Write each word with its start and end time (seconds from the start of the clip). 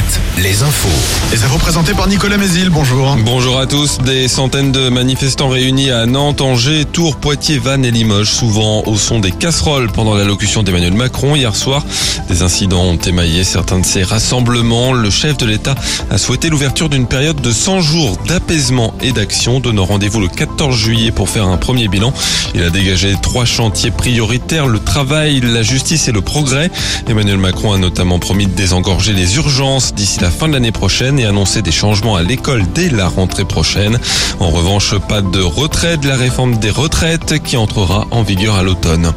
7, 0.00 0.20
les 0.42 0.62
infos. 0.62 0.88
Les 1.32 1.44
infos 1.44 1.58
présentées 1.58 1.92
par 1.92 2.08
Nicolas 2.08 2.38
Mézil, 2.38 2.70
bonjour. 2.70 3.16
Bonjour 3.24 3.58
à 3.58 3.66
tous. 3.66 3.98
Des 3.98 4.28
centaines 4.28 4.72
de 4.72 4.88
manifestants 4.88 5.48
réunis 5.48 5.90
à 5.90 6.06
Nantes, 6.06 6.40
Angers, 6.40 6.84
Tours, 6.90 7.16
Poitiers, 7.16 7.58
Vannes 7.58 7.84
et 7.84 7.90
Limoges, 7.90 8.30
souvent 8.30 8.82
au 8.86 8.96
son 8.96 9.20
des 9.20 9.30
casseroles 9.30 9.90
pendant 9.90 10.14
l'allocution 10.14 10.62
d'Emmanuel 10.62 10.94
Macron 10.94 11.36
hier 11.36 11.54
soir. 11.54 11.84
Des 12.28 12.42
incidents 12.42 12.82
ont 12.82 12.96
émaillé 12.96 13.44
certains 13.44 13.78
de 13.78 13.84
ces 13.84 14.02
rassemblements. 14.02 14.92
Le 14.92 15.10
chef 15.10 15.36
de 15.36 15.46
l'État 15.46 15.74
a 16.10 16.18
souhaité 16.18 16.48
l'ouverture 16.48 16.88
d'une 16.88 17.06
période 17.06 17.40
de 17.40 17.52
100 17.52 17.80
jours 17.80 18.16
d'apaisement 18.26 18.94
et 19.02 19.12
d'action, 19.12 19.60
donnant 19.60 19.84
rendez-vous 19.84 20.20
le 20.20 20.28
14 20.28 20.74
juillet 20.74 21.10
pour 21.10 21.28
faire 21.28 21.46
un 21.46 21.58
premier 21.58 21.88
bilan. 21.88 22.12
Il 22.54 22.62
a 22.62 22.70
dégagé 22.70 23.14
trois 23.20 23.44
chantiers 23.44 23.90
prioritaires, 23.90 24.66
le 24.66 24.78
travail, 24.78 25.40
la 25.40 25.62
justice 25.62 26.08
et 26.08 26.12
le 26.12 26.22
progrès. 26.22 26.70
Emmanuel 27.08 27.38
Macron 27.38 27.72
a 27.72 27.78
notamment 27.78 28.18
promis 28.18 28.46
de 28.46 28.52
désengorger 28.52 29.12
les 29.12 29.36
urgences 29.36 29.89
d'ici 29.94 30.20
la 30.20 30.30
fin 30.30 30.48
de 30.48 30.52
l'année 30.52 30.72
prochaine 30.72 31.18
et 31.18 31.24
annoncer 31.24 31.62
des 31.62 31.72
changements 31.72 32.16
à 32.16 32.22
l'école 32.22 32.64
dès 32.74 32.88
la 32.88 33.08
rentrée 33.08 33.44
prochaine. 33.44 33.98
En 34.38 34.50
revanche, 34.50 34.94
pas 35.08 35.22
de 35.22 35.40
retrait 35.40 35.96
de 35.96 36.08
la 36.08 36.16
réforme 36.16 36.58
des 36.58 36.70
retraites 36.70 37.42
qui 37.42 37.56
entrera 37.56 38.06
en 38.10 38.22
vigueur 38.22 38.56
à 38.56 38.62
l'automne. 38.62 39.12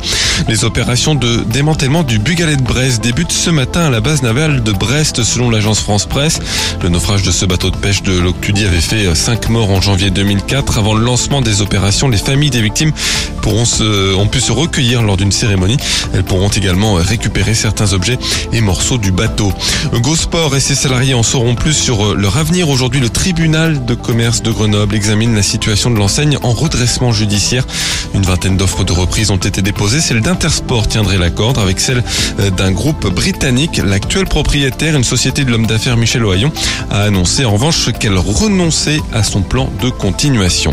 Les 0.47 0.63
opérations 0.63 1.15
de 1.15 1.43
démantèlement 1.47 2.03
du 2.03 2.19
Bugalet 2.19 2.55
de 2.55 2.63
Brest 2.63 3.03
débutent 3.03 3.31
ce 3.31 3.49
matin 3.49 3.85
à 3.85 3.89
la 3.89 4.01
base 4.01 4.23
navale 4.23 4.63
de 4.63 4.71
Brest 4.71 5.23
selon 5.23 5.49
l'agence 5.49 5.79
France 5.79 6.05
Presse. 6.05 6.39
Le 6.81 6.89
naufrage 6.89 7.23
de 7.23 7.31
ce 7.31 7.45
bateau 7.45 7.69
de 7.69 7.77
pêche 7.77 8.03
de 8.03 8.17
l'Octudie 8.17 8.65
avait 8.65 8.81
fait 8.81 9.13
5 9.13 9.49
morts 9.49 9.71
en 9.71 9.81
janvier 9.81 10.09
2004. 10.09 10.77
Avant 10.77 10.93
le 10.93 11.03
lancement 11.03 11.41
des 11.41 11.61
opérations, 11.61 12.09
les 12.09 12.17
familles 12.17 12.49
des 12.49 12.61
victimes 12.61 12.91
pourront 13.43 13.65
se, 13.65 14.15
ont 14.15 14.27
pu 14.27 14.39
se 14.39 14.53
recueillir 14.53 15.03
lors 15.03 15.17
d'une 15.17 15.33
cérémonie. 15.33 15.77
Elles 16.13 16.23
pourront 16.23 16.47
également 16.47 16.93
récupérer 16.93 17.53
certains 17.53 17.91
objets 17.91 18.17
et 18.53 18.61
morceaux 18.61 18.97
du 18.97 19.11
bateau. 19.11 19.51
GoSport 19.93 20.55
et 20.55 20.61
ses 20.61 20.75
salariés 20.75 21.13
en 21.13 21.23
sauront 21.23 21.53
plus 21.53 21.73
sur 21.73 22.15
leur 22.15 22.37
avenir. 22.37 22.69
Aujourd'hui, 22.69 23.01
le 23.01 23.09
tribunal 23.09 23.85
de 23.85 23.93
commerce 23.95 24.41
de 24.41 24.51
Grenoble 24.51 24.95
examine 24.95 25.35
la 25.35 25.43
situation 25.43 25.91
de 25.91 25.97
l'enseigne 25.97 26.37
en 26.41 26.51
redressement 26.51 27.11
judiciaire. 27.11 27.65
Une 28.13 28.23
vingtaine 28.23 28.55
d'offres 28.55 28.85
de 28.85 28.93
reprise 28.93 29.29
ont 29.29 29.37
été 29.37 29.61
déposées. 29.61 29.99
Celle 29.99 30.21
d'Intersport 30.21 30.87
tiendrait 30.87 31.17
la 31.17 31.29
corde 31.29 31.57
avec 31.57 31.81
celle 31.81 32.01
d'un 32.57 32.71
groupe 32.71 33.07
britannique. 33.13 33.81
L'actuel 33.83 34.25
propriétaire, 34.25 34.95
une 34.95 35.03
société 35.03 35.43
de 35.43 35.51
l'homme 35.51 35.67
d'affaires 35.67 35.97
Michel 35.97 36.23
Ohaillon, 36.23 36.51
a 36.89 37.01
annoncé 37.01 37.43
en 37.43 37.51
revanche 37.51 37.91
qu'elle 37.99 38.17
renonçait 38.17 39.01
à 39.11 39.21
son 39.21 39.41
plan 39.41 39.69
de 39.81 39.89
continuation. 39.89 40.71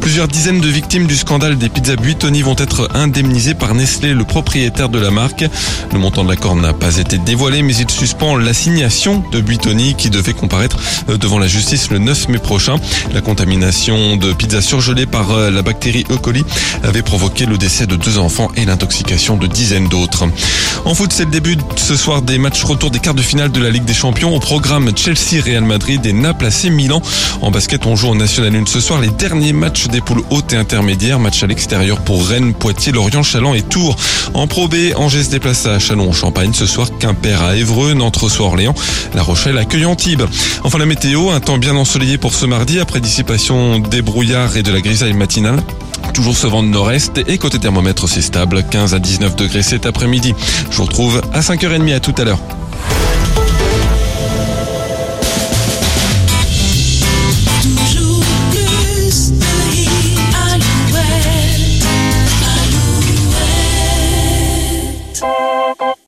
Plusieurs 0.00 0.28
dizaines 0.28 0.60
de 0.60 0.68
victimes 0.68 1.06
du 1.06 1.16
scandale 1.16 1.58
des 1.58 1.68
pizzas 1.68 1.96
Buitoni 2.06 2.42
vont 2.42 2.54
être 2.56 2.88
indemnisées 2.94 3.54
par 3.54 3.74
Nestlé, 3.74 4.14
le 4.14 4.22
propriétaire 4.22 4.88
de 4.88 5.00
la 5.00 5.10
marque. 5.10 5.44
Le 5.92 5.98
montant 5.98 6.22
de 6.22 6.28
l'accord 6.28 6.54
n'a 6.54 6.72
pas 6.72 6.98
été 6.98 7.18
dévoilé, 7.18 7.62
mais 7.62 7.74
il 7.74 7.90
suspend 7.90 8.36
l'assignation 8.36 9.24
de 9.32 9.40
Buitoni 9.40 9.96
qui 9.96 10.08
devait 10.08 10.32
comparaître 10.32 10.76
devant 11.08 11.40
la 11.40 11.48
justice 11.48 11.90
le 11.90 11.98
9 11.98 12.28
mai 12.28 12.38
prochain. 12.38 12.76
La 13.12 13.22
contamination 13.22 14.16
de 14.16 14.32
pizzas 14.32 14.60
surgelées 14.60 15.06
par 15.06 15.36
la 15.50 15.62
bactérie 15.62 16.04
E. 16.08 16.16
coli 16.16 16.44
avait 16.84 17.02
provoqué 17.02 17.44
le 17.44 17.58
décès 17.58 17.88
de 17.88 17.96
deux 17.96 18.18
enfants 18.18 18.52
et 18.54 18.64
l'intoxication 18.64 19.36
de 19.36 19.48
dizaines 19.48 19.88
d'autres. 19.88 20.28
En 20.84 20.94
foot, 20.94 21.10
c'est 21.12 21.24
le 21.24 21.32
début 21.32 21.56
ce 21.74 21.96
soir 21.96 22.22
des 22.22 22.38
matchs 22.38 22.62
retour 22.62 22.92
des 22.92 23.00
quarts 23.00 23.14
de 23.14 23.22
finale 23.22 23.50
de 23.50 23.60
la 23.60 23.70
Ligue 23.70 23.84
des 23.84 23.94
Champions. 23.94 24.32
Au 24.32 24.38
programme 24.38 24.92
Chelsea, 24.96 25.42
Real 25.44 25.64
Madrid 25.64 26.06
et 26.06 26.12
Naples 26.12 26.46
AC 26.46 26.70
Milan. 26.70 27.02
En 27.42 27.50
basket, 27.50 27.84
on 27.84 27.96
joue 27.96 28.10
en 28.10 28.14
National 28.14 28.54
1 28.54 28.66
ce 28.66 28.78
soir 28.78 29.00
les 29.00 29.10
derniers 29.10 29.52
matchs 29.52 29.88
des 29.88 30.00
poules 30.00 30.22
hautes 30.30 30.52
et 30.52 30.56
intermédiaires. 30.56 31.18
Match 31.18 31.42
à 31.42 31.48
l'extérieur 31.48 31.95
pour 32.04 32.26
Rennes, 32.26 32.54
Poitiers, 32.54 32.92
Lorient, 32.92 33.22
Chaland 33.22 33.54
et 33.54 33.62
Tours. 33.62 33.96
En 34.34 34.46
Pro 34.46 34.68
B, 34.68 34.74
Angers 34.96 35.24
se 35.24 35.30
déplace 35.30 35.66
à 35.66 35.78
Chalon-en-Champagne 35.78 36.52
ce 36.52 36.66
soir. 36.66 36.88
Quimper 36.98 37.42
à 37.42 37.56
Évreux, 37.56 37.94
Nantes 37.94 38.16
reçoit 38.16 38.46
Orléans. 38.46 38.74
La 39.14 39.22
Rochelle 39.22 39.58
accueille 39.58 39.86
Antibes. 39.86 40.22
Enfin 40.64 40.78
la 40.78 40.86
météo, 40.86 41.30
un 41.30 41.40
temps 41.40 41.58
bien 41.58 41.76
ensoleillé 41.76 42.18
pour 42.18 42.34
ce 42.34 42.46
mardi 42.46 42.80
après 42.80 43.00
dissipation 43.00 43.78
des 43.78 44.02
brouillards 44.02 44.56
et 44.56 44.62
de 44.62 44.72
la 44.72 44.80
grisaille 44.80 45.14
matinale. 45.14 45.62
Toujours 46.14 46.36
ce 46.36 46.46
vent 46.46 46.62
de 46.62 46.68
nord-est 46.68 47.18
et 47.26 47.38
côté 47.38 47.58
thermomètre 47.58 48.08
c'est 48.08 48.22
stable, 48.22 48.64
15 48.70 48.94
à 48.94 48.98
19 48.98 49.36
degrés 49.36 49.62
cet 49.62 49.86
après-midi. 49.86 50.34
Je 50.70 50.76
vous 50.76 50.84
retrouve 50.84 51.20
à 51.32 51.40
5h30 51.40 51.94
à 51.94 52.00
tout 52.00 52.14
à 52.18 52.24
l'heure. 52.24 52.38